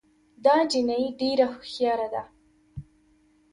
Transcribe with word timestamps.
دا 0.45 0.55
جینۍ 0.69 1.03
ډېره 1.19 1.45
هوښیاره 1.53 2.07
ده 2.13 2.23